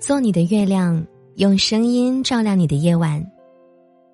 [0.00, 3.22] 做你的月亮，用声音照亮你的夜晚。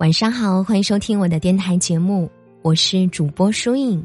[0.01, 2.29] 晚上好，欢迎收听我的电台节目，
[2.63, 4.05] 我是主播舒影。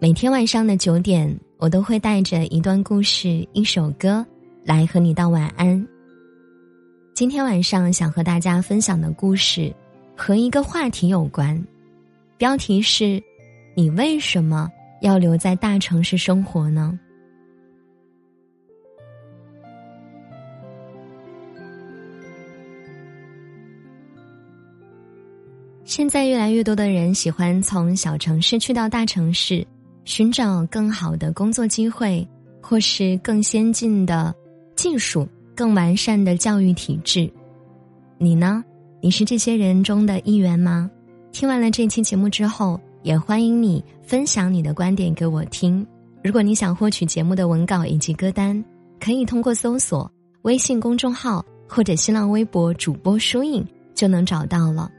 [0.00, 4.26] 每天晚上的九点，我都会带着一段故事、一首歌
[4.64, 5.86] 来和你道晚安。
[7.14, 9.72] 今天晚上想和大家分享的故事
[10.16, 11.64] 和一个话题有关，
[12.36, 13.22] 标题是：
[13.76, 14.68] 你为什么
[15.00, 16.98] 要留在大城市生活呢？
[25.96, 29.64] 现在越来越多的人喜欢从小城市去到大城市，
[30.04, 32.28] 寻找更好的工作机会，
[32.60, 34.34] 或是更先进的
[34.74, 37.30] 技术、更完善的教育体制。
[38.18, 38.64] 你呢？
[39.00, 40.90] 你是这些人中的一员吗？
[41.30, 45.86] 听完了这期节目之后，也欢迎你分享你的观点给我听。
[46.24, 48.60] 如果你想获取节目的文稿以及歌单，
[48.98, 50.10] 可以通过搜索
[50.42, 53.64] 微信公众号或者新浪微博主播书影
[53.94, 54.90] 就能找到了。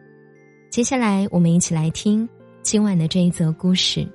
[0.76, 2.28] 接下来，我们一起来听
[2.62, 4.06] 今晚的这一则故事。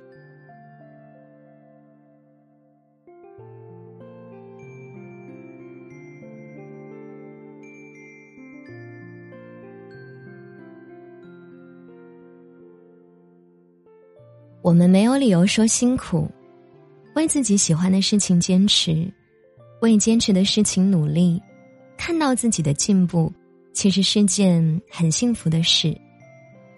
[14.61, 16.29] 我们没有理由说辛苦，
[17.15, 19.11] 为自己喜欢的事情坚持，
[19.81, 21.41] 为坚持的事情努力，
[21.97, 23.33] 看到自己的进步，
[23.73, 25.99] 其实是件很幸福的事。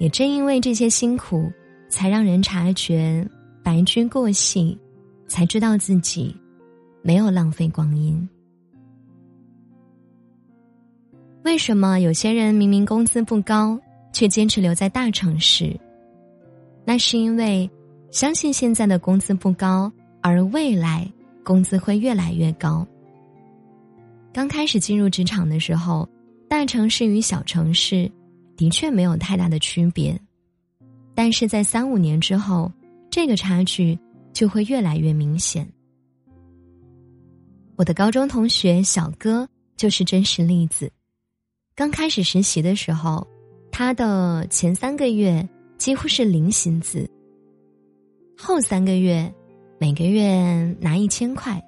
[0.03, 1.49] 也正因为这些辛苦，
[1.87, 3.25] 才让人察觉
[3.63, 4.77] 白驹过隙，
[5.29, 6.35] 才知道自己
[7.01, 8.27] 没有浪费光阴。
[11.45, 13.79] 为什么有些人明明工资不高，
[14.11, 15.73] 却坚持留在大城市？
[16.83, 17.69] 那是因为
[18.11, 19.89] 相信现在的工资不高，
[20.21, 21.09] 而未来
[21.45, 22.85] 工资会越来越高。
[24.33, 26.05] 刚开始进入职场的时候，
[26.49, 28.11] 大城市与小城市。
[28.55, 30.19] 的确没有太大的区别，
[31.15, 32.71] 但是在三五年之后，
[33.09, 33.97] 这个差距
[34.31, 35.67] 就会越来越明显。
[37.75, 40.91] 我的高中同学小哥就是真实例子。
[41.75, 43.27] 刚开始实习的时候，
[43.71, 45.47] 他的前三个月
[45.77, 47.09] 几乎是零薪资，
[48.37, 49.33] 后三个月
[49.79, 51.59] 每个月拿一千块。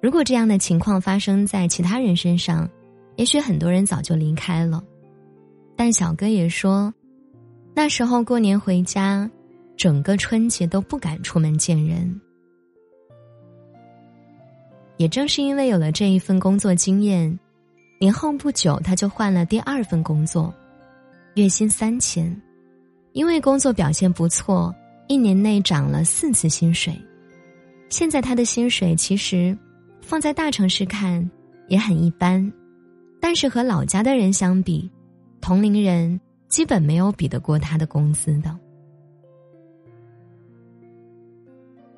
[0.00, 2.66] 如果这样的情况发生在其他人身上，
[3.16, 4.82] 也许很多人早就离开了。
[5.78, 6.92] 但小哥也说，
[7.72, 9.30] 那时候过年回家，
[9.76, 12.20] 整个春节都不敢出门见人。
[14.96, 17.38] 也正是因为有了这一份工作经验，
[18.00, 20.52] 年后不久他就换了第二份工作，
[21.36, 22.36] 月薪三千，
[23.12, 24.74] 因为工作表现不错，
[25.06, 26.92] 一年内涨了四次薪水。
[27.88, 29.56] 现在他的薪水其实
[30.02, 31.30] 放在大城市看
[31.68, 32.52] 也很一般，
[33.20, 34.90] 但是和老家的人相比。
[35.40, 38.56] 同龄人基本没有比得过他的工资的。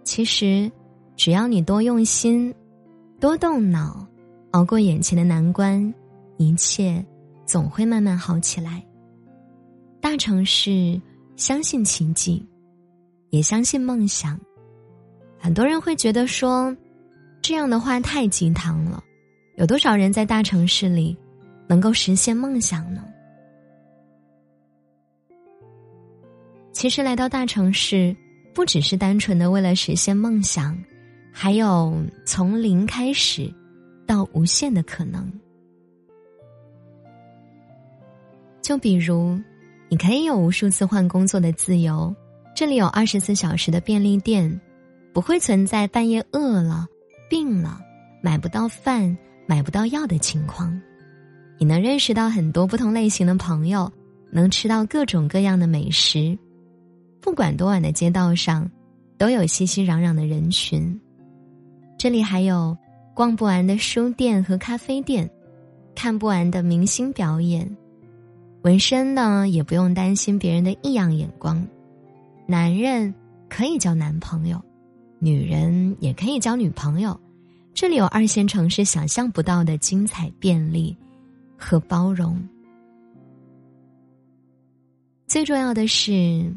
[0.03, 0.71] 其实，
[1.17, 2.53] 只要你多用心、
[3.21, 4.07] 多动脑，
[4.51, 5.95] 熬过眼前的难关，
[6.37, 7.05] 一切
[7.47, 8.85] 总会慢慢好起来。
[10.01, 11.01] 大城市
[11.37, 12.45] 相信奇迹，
[13.31, 14.41] 也相信梦想。
[15.39, 16.75] 很多人会觉得说，
[17.41, 19.03] 这样的话太鸡汤了。
[19.57, 21.17] 有多少人在大城市里
[21.69, 23.05] 能够实现梦想呢？
[26.81, 28.17] 其实来到大城市，
[28.55, 30.75] 不只是单纯的为了实现梦想，
[31.31, 33.53] 还有从零开始
[34.07, 35.31] 到无限的可能。
[38.63, 39.39] 就比如，
[39.91, 42.17] 你可以有无数次换工作的自由，
[42.57, 44.59] 这里有二十四小时的便利店，
[45.13, 46.87] 不会存在半夜饿了、
[47.29, 47.79] 病了、
[48.23, 49.15] 买不到饭、
[49.47, 50.81] 买不到药的情况。
[51.59, 53.93] 你能认识到很多不同类型的朋友，
[54.31, 56.39] 能吃到各种各样的美食。
[57.21, 58.69] 不管多晚的街道上，
[59.19, 60.99] 都有熙熙攘攘的人群。
[61.99, 62.77] 这里还有
[63.15, 65.31] 逛不完的书店和咖啡店，
[65.95, 67.77] 看不完的明星表演。
[68.63, 71.63] 纹身呢，也不用担心别人的异样眼光。
[72.47, 73.15] 男人
[73.49, 74.61] 可以交男朋友，
[75.19, 77.19] 女人也可以交女朋友。
[77.75, 80.97] 这里有二线城市想象不到的精彩、便利
[81.57, 82.43] 和包容。
[85.27, 86.51] 最重要的是。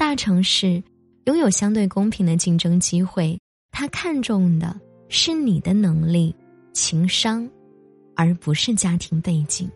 [0.00, 0.82] 大城市
[1.26, 3.38] 拥有相对公平的竞争机会，
[3.70, 4.74] 他看重的
[5.10, 6.34] 是你的能力、
[6.72, 7.46] 情商，
[8.16, 9.70] 而不是家庭背景。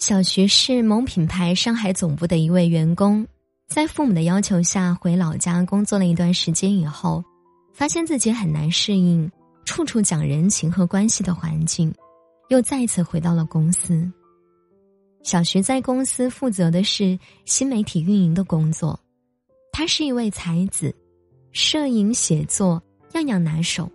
[0.00, 3.24] 小徐是某品牌上海总部的一位员工，
[3.68, 7.22] 在父母的要求下回老家工作了一段时间以后，
[7.74, 9.30] 发现自己很难适应
[9.64, 11.92] 处处讲人情和关系的环境，
[12.48, 14.08] 又再次回到了公司。
[15.24, 18.98] 小徐在公司负责的是新媒体运营的工作，
[19.72, 20.94] 他是一位才子，
[21.50, 22.80] 摄影、写作
[23.14, 23.90] 样样拿手，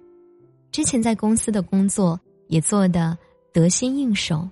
[0.71, 3.17] 之前在公司的工作也做得
[3.53, 4.45] 得心应手。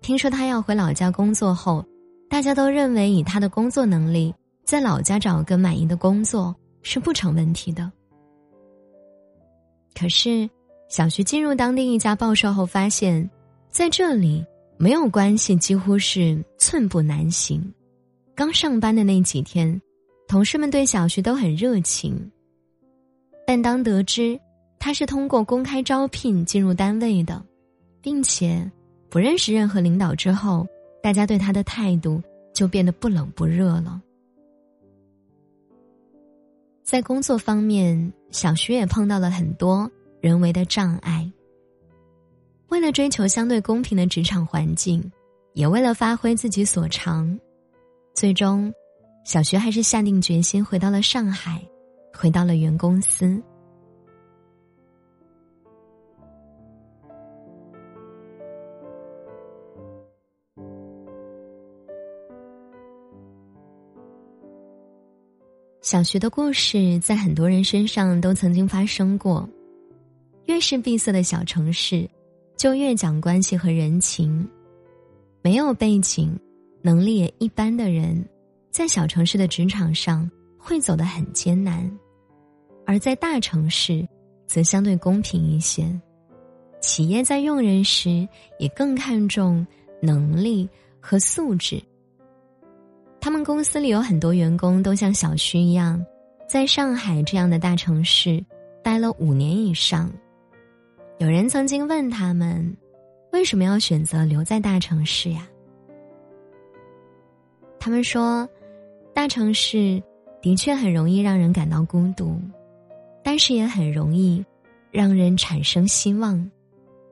[0.00, 1.84] 听说他要回老家工作后，
[2.30, 4.32] 大家都认为以他的工作能力，
[4.64, 7.92] 在老家找个满意的工作是不成问题的。
[9.98, 10.48] 可是，
[10.90, 13.28] 小徐进入当地一家报社后，发现
[13.70, 14.44] 在这里
[14.76, 17.72] 没有关系，几乎是寸步难行。
[18.34, 19.80] 刚上班的那几天，
[20.28, 22.30] 同事们对小徐都很热情，
[23.46, 24.38] 但当得知
[24.78, 27.42] 他是通过公开招聘进入单位的，
[28.02, 28.70] 并且。
[29.08, 30.66] 不认识任何领导之后，
[31.00, 32.20] 大家对他的态度
[32.52, 34.02] 就变得不冷不热了。
[36.86, 39.90] 在工作方面，小徐也碰到了很多
[40.20, 41.28] 人为的障碍。
[42.68, 45.02] 为了追求相对公平的职场环境，
[45.52, 47.36] 也为了发挥自己所长，
[48.14, 48.72] 最终，
[49.24, 51.60] 小徐还是下定决心回到了上海，
[52.14, 53.42] 回到了原公司。
[65.86, 69.48] 小学的故事在很多人身上都曾经发生过。
[70.46, 72.10] 越是闭塞的小城市，
[72.56, 74.44] 就越讲关系和人情。
[75.42, 76.36] 没有背景、
[76.82, 78.28] 能力也一般的人，
[78.72, 80.28] 在小城市的职场上
[80.58, 81.88] 会走得很艰难；
[82.84, 84.04] 而在大城市，
[84.44, 85.88] 则相对公平一些。
[86.80, 88.28] 企业在用人时
[88.58, 89.64] 也更看重
[90.02, 90.68] 能力
[90.98, 91.80] 和素质。
[93.26, 96.00] 他们公司里有很多员工都像小徐一样，
[96.48, 98.40] 在上海这样的大城市
[98.84, 100.08] 待了五年以上。
[101.18, 102.76] 有人曾经问他们，
[103.32, 105.44] 为什么要选择留在大城市呀？
[107.80, 108.48] 他们说，
[109.12, 110.00] 大城市
[110.40, 112.40] 的确很容易让人感到孤独，
[113.24, 114.46] 但是也很容易
[114.92, 116.48] 让人产生希望，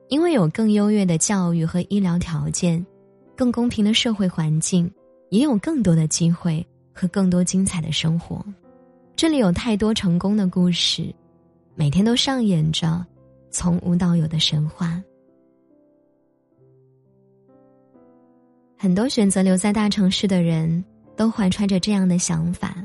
[0.07, 2.85] 因为有更优越的教育和医疗条件，
[3.35, 4.89] 更公平的社会环境。
[5.29, 8.45] 也有更多的机会和更多精彩的生活，
[9.15, 11.13] 这里有太多成功的故事，
[11.73, 13.05] 每天都上演着
[13.49, 15.01] 从无到有的神话。
[18.77, 20.83] 很多选择留在大城市的人
[21.15, 22.75] 都怀揣着这样的想法，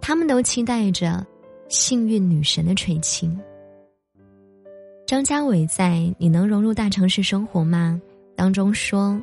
[0.00, 1.26] 他们都期待着
[1.68, 3.36] 幸运女神的垂青。
[5.06, 8.00] 张家伟在《你能融入大城市生活吗》
[8.36, 9.20] 当中说：“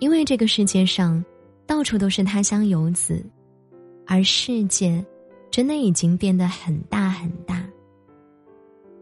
[0.00, 1.24] 因为这个世界上。”
[1.66, 3.24] 到处都是他乡游子，
[4.06, 5.04] 而世界
[5.50, 7.68] 真的已经变得很大很大，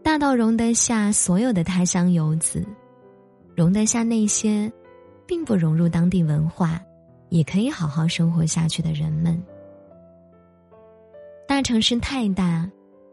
[0.01, 2.65] 大到容得下所有的他乡游子，
[3.55, 4.71] 容得下那些
[5.27, 6.81] 并不融入当地文化
[7.29, 9.39] 也可以好好生活下去的人们。
[11.47, 12.67] 大城市太大，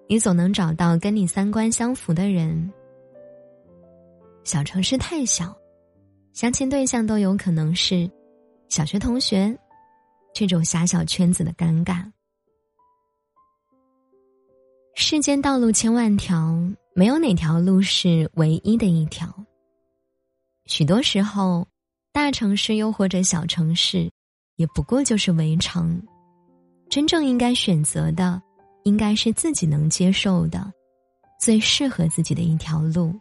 [0.09, 2.71] 你总能找到跟你三观相符的人；
[4.45, 5.55] 小城市太小，
[6.33, 8.11] 相亲对象都有可能是。
[8.73, 9.55] 小学同学，
[10.33, 12.11] 这种狭小圈子的尴尬。
[14.95, 16.59] 世间道路千万条，
[16.95, 19.29] 没有哪条路是唯一的一条。
[20.65, 21.69] 许多时候，
[22.15, 24.11] 大城市又或者小城市，
[24.57, 26.03] 也不过就是围城。
[26.89, 28.41] 真正应该选择的，
[28.85, 30.73] 应该是自己能接受的，
[31.39, 33.15] 最适合自己的一条路。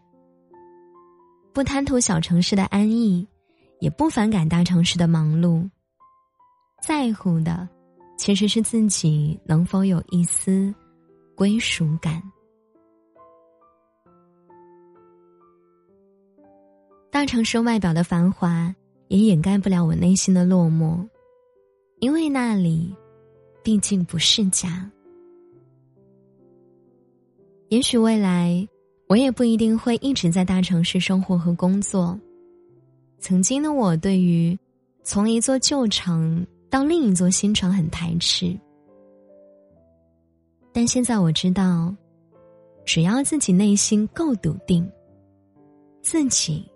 [1.53, 3.27] 不贪图小城市的安逸。
[3.81, 5.67] 也不反感大城市的忙碌，
[6.83, 7.67] 在乎的
[8.15, 10.73] 其实是自己能否有一丝
[11.35, 12.21] 归属感。
[17.09, 18.73] 大城市外表的繁华
[19.07, 21.03] 也掩盖不了我内心的落寞，
[21.99, 22.95] 因为那里
[23.63, 24.87] 毕竟不是家。
[27.69, 28.67] 也许未来
[29.07, 32.19] 我也不一定会一直在大城市生活和工作。
[33.21, 34.57] 曾经的我对于
[35.03, 38.57] 从一座旧城到另一座新城很排斥，
[40.73, 41.95] 但现在我知道，
[42.83, 44.91] 只要自己内心够笃定，
[46.01, 46.67] 自己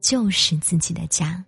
[0.00, 1.44] 就是自己的家。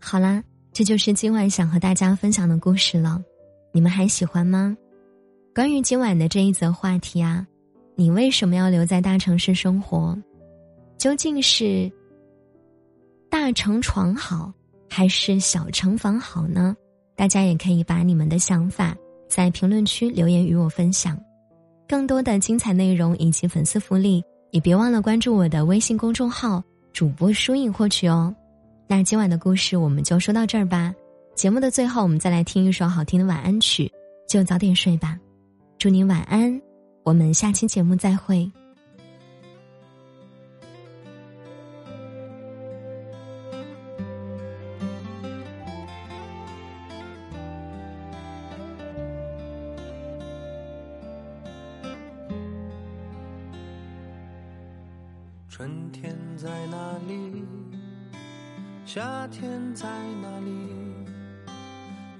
[0.00, 0.42] 好啦，
[0.72, 3.22] 这就是今晚想和大家分享的故事了。
[3.72, 4.76] 你们还喜欢吗？
[5.54, 7.46] 关于今晚的这一则话题啊，
[7.94, 10.16] 你为什么要留在大城市生活？
[10.98, 11.90] 究竟是
[13.28, 14.52] 大城床好，
[14.88, 16.76] 还是小城房好呢？
[17.16, 18.96] 大家也可以把你们的想法
[19.28, 21.18] 在评论区留言与我分享。
[21.88, 26.62] 更多的精彩内容以及粉丝福利，也别忘了关注我的微信公众号
[26.92, 28.34] “主播书影”获取哦。
[28.88, 30.94] 那今晚的故事我们就说到这儿吧。
[31.34, 33.90] 节目的最后，我们再来听一首好听的晚安曲，
[34.28, 35.18] 就早点睡吧。
[35.78, 36.60] 祝您晚安，
[37.02, 38.50] 我们下期节目再会。
[55.48, 57.44] 春天在哪里？
[58.84, 59.88] 夏天在
[60.22, 60.89] 哪里？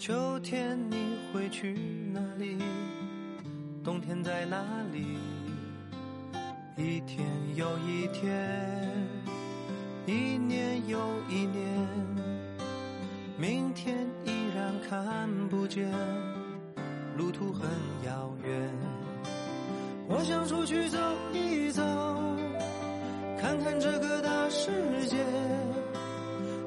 [0.00, 0.96] 秋天你
[1.30, 1.74] 会去
[2.10, 2.56] 哪里？
[3.84, 4.56] 冬天在哪
[4.90, 5.18] 里？
[6.74, 8.32] 一天又一天，
[10.06, 11.86] 一年又一年，
[13.36, 15.86] 明天依然看不见，
[17.18, 17.68] 路途很
[18.06, 18.70] 遥远。
[20.08, 20.98] 我想出去走
[21.34, 21.82] 一走。
[23.38, 24.70] 看看这个大世
[25.06, 25.18] 界，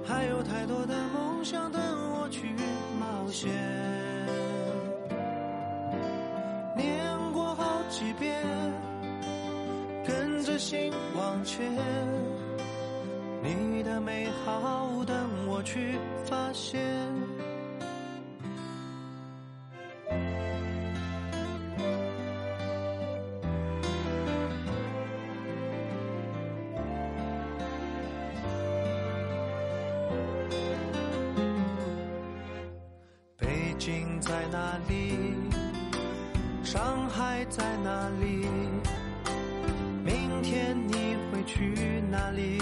[0.05, 2.47] 还有太多的梦想等我去
[3.23, 3.49] 冒险。
[6.75, 8.43] 念过好几遍，
[10.05, 11.71] 跟着心往前，
[13.41, 15.15] 你的美好等
[15.47, 16.81] 我去发现。
[36.73, 38.47] 上海在哪里？
[40.03, 42.59] 明天你会去哪里？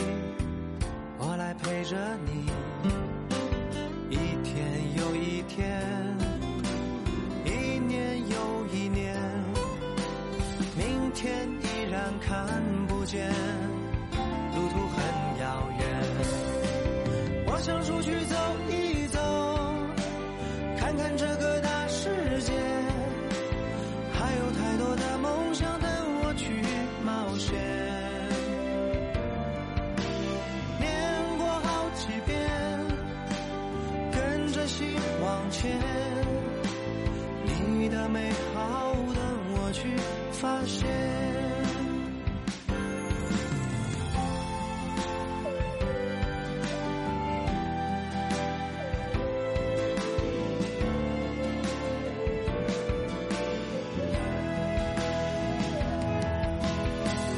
[1.17, 2.45] 我来陪着你，
[4.09, 5.81] 一天又一天，
[7.45, 9.15] 一年又一年，
[10.75, 12.45] 明天依然看
[12.89, 13.31] 不见，
[35.61, 35.79] 天
[37.45, 39.21] 你的美好等
[39.53, 39.87] 我去
[40.31, 40.89] 发现。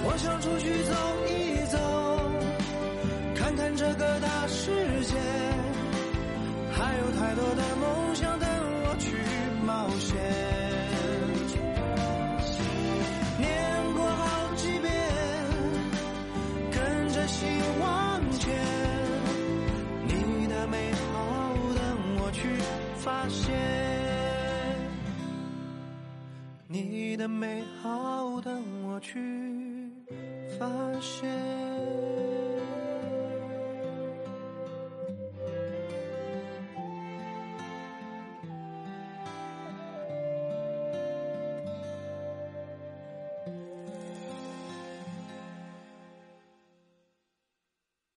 [0.05, 0.93] 我想出去走
[1.27, 1.32] 一，
[23.03, 23.53] 发现，
[26.67, 29.19] 你的美好等我去
[30.57, 30.65] 发
[31.01, 32.22] 现。